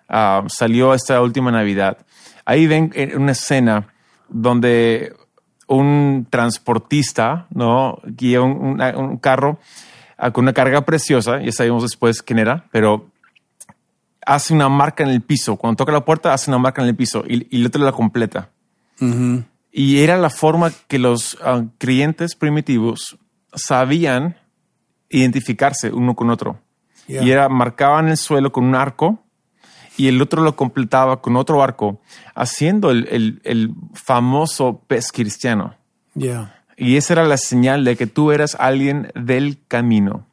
Ah, 0.07 0.43
salió 0.47 0.93
esta 0.93 1.21
última 1.21 1.51
Navidad. 1.51 1.97
Ahí 2.45 2.67
ven 2.67 2.91
en 2.95 3.19
una 3.21 3.33
escena 3.33 3.93
donde 4.29 5.13
un 5.67 6.25
transportista, 6.29 7.47
¿no? 7.53 7.99
Guía 8.05 8.41
un, 8.41 8.51
una- 8.65 8.97
un 8.97 9.17
carro 9.17 9.59
ah, 10.17 10.31
con 10.31 10.45
una 10.45 10.53
carga 10.53 10.81
preciosa, 10.85 11.41
ya 11.41 11.51
sabemos 11.51 11.83
después 11.83 12.21
quién 12.21 12.39
era, 12.39 12.65
pero 12.71 13.09
hace 14.25 14.53
una 14.53 14.69
marca 14.69 15.03
en 15.03 15.09
el 15.09 15.21
piso. 15.21 15.55
Cuando 15.55 15.77
toca 15.77 15.91
la 15.91 16.05
puerta, 16.05 16.33
hace 16.33 16.49
una 16.51 16.57
marca 16.59 16.81
en 16.81 16.87
el 16.89 16.95
piso 16.95 17.23
y, 17.27 17.47
y 17.55 17.59
el 17.61 17.65
otro 17.67 17.83
la 17.83 17.91
completa. 17.91 18.49
Y 19.71 19.99
era 19.99 20.17
la 20.17 20.29
forma 20.29 20.71
que 20.87 20.99
los 20.99 21.37
ah, 21.43 21.63
creyentes 21.77 22.35
primitivos 22.35 23.17
sabían 23.53 24.35
identificarse 25.09 25.91
uno 25.91 26.15
con 26.15 26.29
otro. 26.29 26.59
Yeah. 27.07 27.23
Y 27.23 27.31
era, 27.31 27.49
marcaban 27.49 28.07
el 28.09 28.17
suelo 28.17 28.51
con 28.51 28.63
un 28.65 28.75
arco 28.75 29.19
y 29.97 30.07
el 30.07 30.21
otro 30.21 30.41
lo 30.41 30.55
completaba 30.55 31.21
con 31.21 31.35
otro 31.35 31.61
arco, 31.61 32.01
haciendo 32.33 32.89
el, 32.91 33.07
el- 33.11 33.41
el 33.43 33.73
famoso 33.93 34.81
pez 34.87 35.11
cristiano. 35.11 35.75
Yeah. 36.15 36.55
Y 36.77 36.95
esa 36.97 37.13
era 37.13 37.25
la 37.25 37.37
señal 37.37 37.83
de 37.83 37.95
que 37.95 38.07
tú 38.07 38.31
eras 38.31 38.55
alguien 38.59 39.11
del 39.15 39.59
camino, 39.67 40.25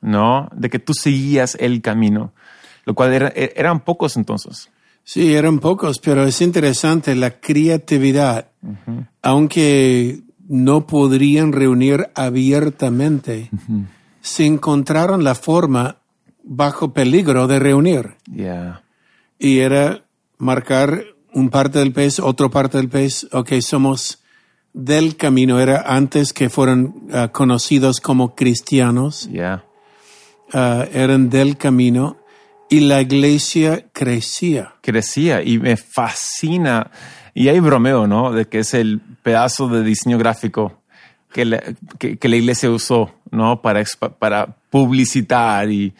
¿no? 0.00 0.48
De 0.52 0.70
que 0.70 0.78
tú 0.78 0.92
seguías 0.94 1.56
el 1.58 1.82
camino, 1.82 2.32
lo 2.86 2.94
cual 2.94 3.12
era- 3.12 3.32
e- 3.36 3.52
eran 3.56 3.80
pocos 3.80 4.16
entonces. 4.16 4.70
Sí, 5.04 5.34
eran 5.34 5.58
pocos, 5.60 5.98
pero 6.00 6.24
es 6.24 6.40
interesante 6.40 7.14
la 7.14 7.38
creatividad. 7.38 8.48
Aunque 9.22 10.20
no 10.48 10.86
podrían 10.86 11.52
reunir 11.52 12.08
abiertamente, 12.14 13.50
se 14.20 14.46
encontraron 14.46 15.22
la 15.24 15.34
forma 15.34 15.98
bajo 16.42 16.92
peligro 16.92 17.46
de 17.46 17.58
reunir. 17.58 18.14
Yeah. 18.32 18.82
Y 19.38 19.58
era 19.58 20.04
marcar 20.38 21.04
un 21.32 21.50
parte 21.50 21.78
del 21.80 21.92
pez, 21.92 22.18
otro 22.20 22.50
parte 22.50 22.78
del 22.78 22.88
pez. 22.88 23.26
Ok, 23.32 23.52
somos 23.60 24.22
del 24.72 25.16
camino. 25.16 25.60
Era 25.60 25.82
antes 25.86 26.32
que 26.32 26.48
fueran 26.50 26.94
ah, 27.12 27.28
conocidos 27.32 28.00
como 28.00 28.34
cristianos. 28.34 29.28
Yeah. 29.30 29.64
ah, 30.52 30.84
eran 30.92 31.30
del 31.30 31.56
camino. 31.56 32.16
Y 32.68 32.80
la 32.80 33.00
iglesia 33.00 33.84
crecía. 33.92 34.74
crecía 34.80 35.42
y 35.42 35.58
me 35.58 35.76
fascina. 35.76 36.90
Y 37.34 37.48
hay 37.48 37.60
bromeo, 37.60 38.06
¿no? 38.06 38.32
De 38.32 38.46
que 38.46 38.60
es 38.60 38.74
el 38.74 39.00
pedazo 39.22 39.68
de 39.68 39.82
diseño 39.84 40.18
gráfico 40.18 40.82
que 41.32 41.44
la, 41.44 41.62
que, 41.98 42.16
que 42.16 42.28
la 42.28 42.36
iglesia 42.36 42.70
usó, 42.70 43.12
¿no? 43.30 43.60
Para, 43.60 43.84
para 44.18 44.56
publicitar 44.70 45.70
y 45.70 45.94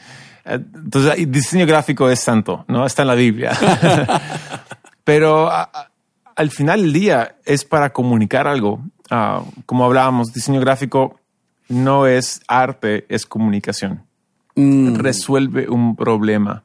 entonces 0.45 1.31
diseño 1.31 1.67
gráfico 1.67 2.09
es 2.09 2.21
santo, 2.21 2.65
¿no? 2.69 2.87
Está 2.87 3.03
en 3.03 3.09
la 3.09 3.15
Biblia. 3.17 3.53
Pero 5.05 5.51
a- 5.51 5.63
a- 5.73 5.91
al 6.37 6.51
final 6.51 6.83
del 6.83 6.93
día 6.93 7.37
es 7.45 7.65
para 7.65 7.93
comunicar 7.93 8.47
algo. 8.47 8.81
Ah, 9.11 9.43
como 9.67 9.85
hablábamos, 9.85 10.33
diseño 10.33 10.61
gráfico 10.61 11.21
no 11.69 12.07
es 12.07 12.41
arte, 12.49 13.07
es 13.09 13.27
comunicación 13.27 14.06
resuelve 14.57 15.69
un 15.69 15.97
problema. 15.97 16.65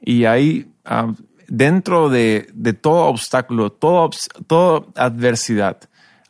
Y 0.00 0.24
ahí, 0.24 0.66
ah, 0.84 1.12
dentro 1.46 2.08
de, 2.08 2.48
de 2.54 2.72
todo 2.72 3.06
obstáculo, 3.06 3.70
todo, 3.70 4.10
toda 4.46 4.86
adversidad, 4.96 5.78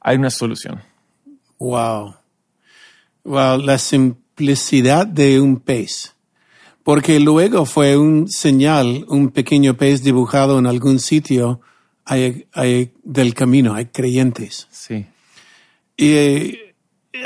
hay 0.00 0.16
una 0.16 0.30
solución. 0.30 0.80
Wow. 1.58 2.14
Wow, 3.24 3.58
la 3.58 3.78
simplicidad 3.78 5.06
de 5.06 5.40
un 5.40 5.60
pez. 5.60 6.14
Porque 6.82 7.20
luego 7.20 7.66
fue 7.66 7.96
un 7.96 8.28
señal, 8.28 9.04
un 9.08 9.30
pequeño 9.30 9.74
pez 9.74 10.02
dibujado 10.02 10.58
en 10.58 10.66
algún 10.66 10.98
sitio 10.98 11.60
hay, 12.08 12.48
hay 12.52 12.92
del 13.04 13.34
camino, 13.34 13.74
hay 13.74 13.86
creyentes. 13.86 14.66
Sí. 14.70 15.04
Y 15.96 16.12
eh, 16.12 16.74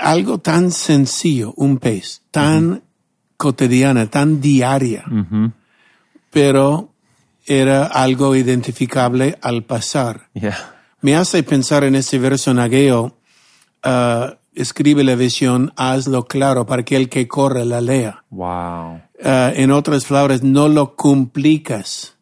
algo 0.01 0.39
tan 0.39 0.73
sencillo, 0.73 1.55
un 1.57 1.79
pez, 1.79 2.23
tan 2.33 2.83
cotidiana, 3.43 4.07
tan 4.07 4.41
diaria, 4.41 5.03
pero 6.31 6.93
era 7.45 7.87
algo 7.87 8.37
identificable 8.37 9.37
al 9.43 9.65
pasar. 9.65 10.29
Yeah. 10.33 10.57
Me 11.01 11.17
hace 11.17 11.43
pensar 11.43 11.83
en 11.83 11.97
ese 11.97 12.21
verso 12.21 12.53
en 12.53 12.61
Ageo, 12.61 13.17
ah, 13.83 14.39
escribe 14.55 15.03
la 15.03 15.17
visión, 15.17 15.73
hazlo 15.77 16.27
claro 16.27 16.67
para 16.67 16.85
que 16.85 16.95
el 16.95 17.09
que 17.09 17.27
corre 17.27 17.65
la 17.65 17.81
lea. 17.81 18.23
Wow. 18.31 19.01
Ah, 19.25 19.51
en 19.57 19.73
otras 19.73 20.05
palabras, 20.05 20.45
no 20.45 20.69
lo 20.69 20.95
complicas, 20.95 22.17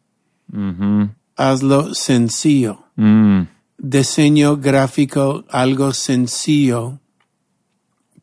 hazlo 1.35 1.93
sencillo. 1.93 2.85
Mm. 2.95 3.43
Diseño 3.77 4.57
gráfico, 4.57 5.43
algo 5.49 5.93
sencillo, 5.93 6.99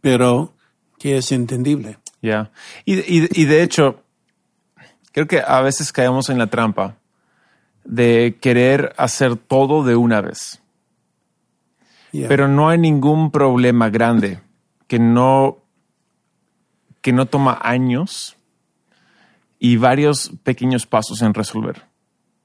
pero 0.00 0.54
que 0.98 1.18
es 1.18 1.30
entendible. 1.30 1.98
Yeah. 2.20 2.50
Y, 2.84 2.94
y- 2.98 3.28
y 3.32 3.44
de 3.44 3.62
hecho, 3.62 4.02
creo 5.12 5.26
que 5.26 5.40
a 5.46 5.60
veces 5.60 5.92
caemos 5.92 6.28
en 6.30 6.38
la 6.38 6.48
trampa 6.48 6.96
de 7.84 8.36
querer 8.40 8.92
hacer 8.98 9.36
todo 9.36 9.84
de 9.84 9.96
una 9.96 10.20
vez. 10.20 10.60
Yeah. 12.12 12.28
Pero 12.28 12.48
no 12.48 12.68
hay 12.68 12.78
ningún 12.78 13.30
problema 13.30 13.88
grande 13.90 14.40
que 14.86 14.98
no, 14.98 15.58
que 17.02 17.12
no 17.12 17.26
toma 17.26 17.58
años 17.62 18.36
y 19.58 19.76
varios 19.76 20.32
pequeños 20.42 20.86
pasos 20.86 21.22
en 21.22 21.34
resolver. 21.34 21.84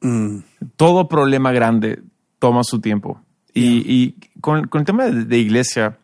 Mm, 0.02 0.40
Todo 0.76 1.08
problema 1.08 1.52
grande 1.52 2.02
toma 2.40 2.64
su 2.64 2.80
tiempo. 2.82 3.22
Y, 3.54 3.84
y 3.92 4.16
con, 4.42 4.68
con 4.68 4.82
el 4.82 4.86
tema 4.86 5.06
de, 5.06 5.26
de 5.26 5.38
iglesia, 5.38 5.98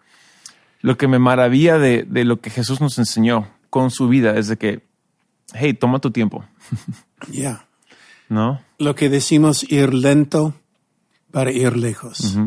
lo 0.82 0.97
que 0.97 1.08
me 1.08 1.19
maravilla 1.19 1.77
de, 1.77 2.03
de 2.03 2.23
lo 2.23 2.39
que 2.39 2.49
Jesús 2.49 2.79
nos 2.79 2.97
enseñó 2.99 3.47
con 3.69 3.91
su 3.91 4.08
vida 4.08 4.38
es 4.38 4.47
de 4.47 4.58
que, 4.58 4.88
hey, 5.53 5.73
toma 5.73 5.99
tu 5.99 6.12
tiempo, 6.12 6.43
yeah. 7.32 7.67
¿no? 8.29 8.62
Lo 8.77 8.95
que 8.95 9.10
decimos 9.10 9.63
ir 9.71 9.93
lento 9.93 10.53
para 11.32 11.51
ir 11.51 11.75
lejos. 11.77 12.38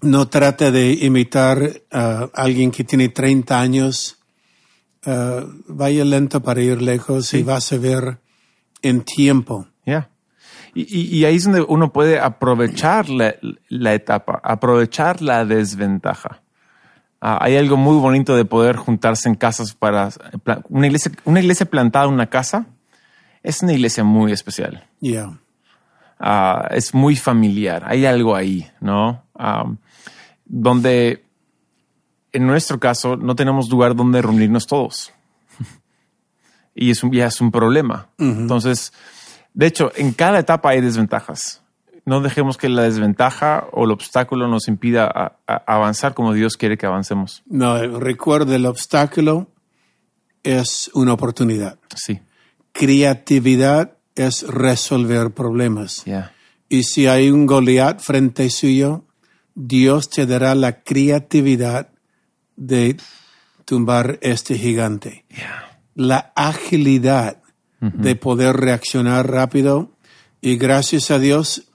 No 0.00 0.28
trata 0.28 0.70
de 0.70 0.92
imitar 0.92 1.82
a 1.90 2.28
alguien 2.34 2.70
que 2.70 2.84
tiene 2.84 3.08
30 3.08 3.58
años. 3.60 4.18
Ah, 5.06 5.44
vaya 5.68 6.04
lento 6.04 6.42
para 6.42 6.60
ir 6.62 6.80
lejos 6.82 7.32
y 7.34 7.42
vas 7.42 7.72
a 7.72 7.78
ver 7.78 8.18
en 8.82 9.02
tiempo. 9.02 9.66
Ya. 9.86 10.10
Y, 10.74 10.82
y- 10.82 11.16
y 11.18 11.24
ahí 11.24 11.36
es 11.36 11.44
donde 11.44 11.62
uno 11.62 11.92
puede 11.92 12.18
aprovechar 12.18 13.08
la, 13.08 13.34
la 13.68 13.94
etapa, 13.94 14.40
aprovechar 14.42 15.22
la 15.22 15.44
desventaja. 15.44 16.42
Ah, 17.26 17.38
hay 17.40 17.56
algo 17.56 17.78
muy 17.78 17.96
bonito 17.96 18.36
de 18.36 18.44
poder 18.44 18.76
juntarse 18.76 19.30
en 19.30 19.34
casas 19.34 19.72
para 19.72 20.10
pla- 20.42 20.60
una 20.68 20.88
iglesia, 20.88 21.10
una 21.24 21.40
iglesia 21.40 21.64
plantada 21.64 22.04
en 22.04 22.12
una 22.12 22.26
casa. 22.26 22.66
Es 23.42 23.62
una 23.62 23.72
iglesia 23.72 24.04
muy 24.04 24.30
especial. 24.30 24.84
Yeah. 25.00 25.38
Ah, 26.20 26.68
es 26.70 26.92
muy 26.92 27.16
familiar. 27.16 27.82
Hay 27.86 28.04
algo 28.04 28.36
ahí, 28.36 28.70
¿no? 28.80 29.22
Ah, 29.34 29.64
donde 30.44 31.24
en 32.32 32.46
nuestro 32.46 32.78
caso 32.78 33.16
no 33.16 33.34
tenemos 33.34 33.70
lugar 33.70 33.94
donde 33.96 34.20
reunirnos 34.20 34.66
todos. 34.66 35.10
y 36.74 36.90
es 36.90 37.02
un, 37.02 37.10
ya 37.10 37.28
es 37.28 37.40
un 37.40 37.50
problema. 37.50 38.08
Entonces, 38.18 38.92
de 39.54 39.66
hecho, 39.66 39.92
en 39.96 40.12
cada 40.12 40.40
etapa 40.40 40.70
hay 40.70 40.82
desventajas. 40.82 41.62
No 42.06 42.20
dejemos 42.20 42.56
que 42.58 42.68
la 42.68 42.82
desventaja 42.82 43.66
o 43.72 43.84
el 43.84 43.90
obstáculo 43.90 44.46
nos 44.48 44.68
impida 44.68 45.06
a- 45.06 45.38
a- 45.46 45.62
avanzar 45.66 46.12
como 46.14 46.32
Dios 46.34 46.56
quiere 46.56 46.76
que 46.76 46.86
avancemos. 46.86 47.42
No, 47.46 47.78
recuerda 47.98 48.56
el 48.56 48.66
obstáculo 48.66 49.48
es 50.42 50.90
una 50.94 51.14
oportunidad. 51.14 51.78
Sí. 51.96 52.20
Creatividad 52.72 53.96
es 54.14 54.46
resolver 54.46 55.30
problemas. 55.30 56.02
Ya. 56.04 56.32
Y 56.68 56.82
si 56.82 57.06
hay 57.06 57.30
un 57.30 57.46
Goliat 57.46 58.00
frente 58.00 58.50
suyo, 58.50 59.04
Dios 59.54 60.10
te 60.10 60.26
dará 60.26 60.54
la 60.54 60.82
creatividad 60.82 61.88
de 62.56 62.98
tumbar 63.64 64.18
este 64.20 64.58
gigante. 64.58 65.24
Ya. 65.30 65.80
La 65.94 66.32
agilidad 66.36 67.40
de 67.80 68.16
poder 68.16 68.56
reaccionar 68.56 69.30
rápido. 69.30 69.92
Y 70.40 70.56
gracias 70.56 71.10
a 71.10 71.18
Dios, 71.18 71.68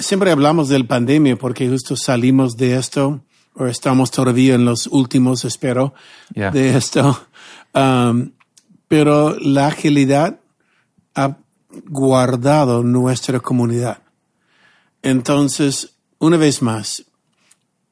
siempre 0.00 0.30
hablamos 0.30 0.68
del 0.68 0.86
pandemia 0.86 1.36
porque 1.36 1.68
justo 1.68 1.96
salimos 1.96 2.56
de 2.56 2.76
esto, 2.76 3.24
o 3.54 3.66
estamos 3.66 4.10
todavía 4.10 4.54
en 4.54 4.64
los 4.64 4.86
últimos, 4.86 5.44
espero, 5.44 5.94
de 6.34 6.76
esto. 6.76 7.26
Um, 7.74 8.32
pero 8.88 9.36
la 9.38 9.68
agilidad 9.68 10.40
ha 11.14 11.38
guardado 11.86 12.82
nuestra 12.82 13.40
comunidad. 13.40 14.02
Entonces, 15.02 15.96
una 16.18 16.36
vez 16.36 16.62
más, 16.62 17.04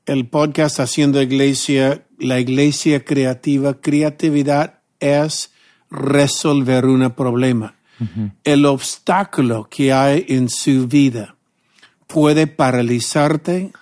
el 0.07 0.29
podcast 0.29 0.81
Haciendo 0.81 1.21
Iglesia, 1.23 2.05
la 2.19 2.41
iglesia 2.41 3.05
creativa, 3.05 3.81
creatividad 3.81 4.81
es 4.99 5.53
resolver 5.91 6.85
un 6.87 7.11
problema. 7.13 7.77
El 8.45 8.65
obstáculo 8.65 9.69
que 9.69 9.93
hay 9.93 10.25
en 10.29 10.49
su 10.49 10.87
vida 10.87 11.37
puede 12.13 12.47
paralizarte 12.47 13.73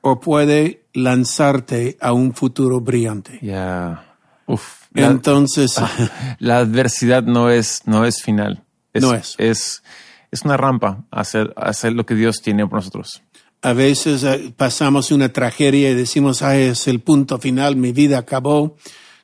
o 0.00 0.20
puede 0.20 0.84
lanzarte 0.94 1.96
a 2.00 2.12
un 2.12 2.32
futuro 2.34 2.80
brillante. 2.80 3.38
Ya. 3.42 4.16
Uf. 4.46 4.82
La- 4.94 5.06
Entonces, 5.08 5.76
La 6.38 6.58
adversidad 6.58 7.22
no 7.24 7.50
es, 7.50 7.82
no 7.86 8.04
es 8.04 8.22
final. 8.22 8.62
Es, 8.92 9.02
No 9.02 9.14
es. 9.14 9.34
es. 9.38 9.82
es 10.30 10.42
una 10.42 10.56
rampa 10.56 11.04
a 11.10 11.20
hacer, 11.20 11.52
hacer 11.56 11.92
lo 11.92 12.06
que 12.06 12.14
Dios 12.14 12.40
tiene 12.42 12.66
por 12.66 12.76
nosotros. 12.78 13.22
a 13.62 13.72
veces 13.72 14.22
eh, 14.24 14.52
pasamos 14.56 15.10
una 15.10 15.28
tragedia 15.30 15.90
y 15.90 15.94
decimos, 15.94 16.42
ay, 16.42 16.62
es 16.62 16.86
el 16.88 17.00
punto 17.00 17.38
final, 17.38 17.76
mi 17.76 17.92
vida 17.92 18.18
acabó. 18.18 18.76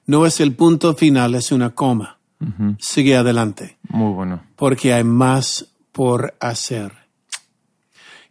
No 0.07 0.27
es 0.27 0.41
el 0.41 0.55
punto 0.55 0.95
final, 0.95 1.35
es 1.35 1.51
una 1.53 1.71
coma. 1.71 2.19
Sigue 2.79 3.17
adelante, 3.17 3.79
Muy 3.89 4.13
bueno. 4.13 4.43
porque 4.57 4.93
hay 4.93 5.03
más 5.05 5.67
por 5.93 6.35
hacer. 6.41 6.93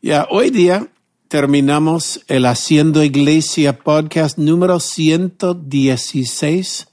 Ya, 0.05 0.27
hoy 0.29 0.49
día 0.49 0.89
terminamos 1.29 2.19
el 2.27 2.45
Haciendo 2.45 3.05
Iglesia 3.05 3.79
podcast 3.79 4.37
número 4.37 4.81
116. 4.81 6.87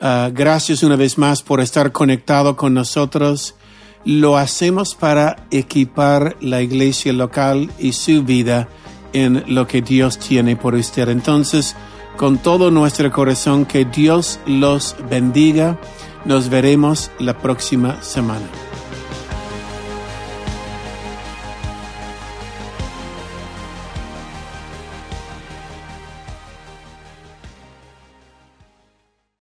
Ah, 0.00 0.30
gracias 0.32 0.82
una 0.82 0.96
vez 0.96 1.18
más 1.18 1.42
por 1.42 1.60
estar 1.60 1.92
conectado 1.92 2.56
con 2.56 2.72
nosotros. 2.72 3.54
Lo 4.06 4.38
hacemos 4.38 4.94
para 4.94 5.46
equipar 5.50 6.38
la 6.40 6.62
iglesia 6.62 7.12
local 7.12 7.70
y 7.78 7.92
su 7.92 8.22
vida 8.22 8.66
en 9.12 9.44
lo 9.54 9.66
que 9.66 9.82
Dios 9.82 10.18
tiene 10.18 10.56
por 10.56 10.74
usted. 10.74 11.10
Entonces, 11.10 11.76
con 12.16 12.38
todo 12.38 12.70
nuestro 12.70 13.12
corazón, 13.12 13.66
que 13.66 13.84
Dios 13.84 14.40
los 14.46 14.96
bendiga. 15.10 15.78
Nos 16.24 16.48
veremos 16.48 17.10
la 17.18 17.36
próxima 17.36 18.00
semana. 18.00 18.48